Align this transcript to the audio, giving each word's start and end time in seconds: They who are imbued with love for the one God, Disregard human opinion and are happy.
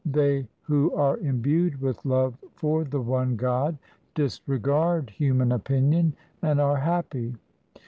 They 0.03 0.47
who 0.63 0.91
are 0.95 1.19
imbued 1.19 1.79
with 1.79 2.03
love 2.05 2.33
for 2.55 2.83
the 2.83 2.99
one 3.01 3.35
God, 3.35 3.77
Disregard 4.15 5.11
human 5.11 5.51
opinion 5.51 6.15
and 6.41 6.59
are 6.59 6.77
happy. 6.77 7.35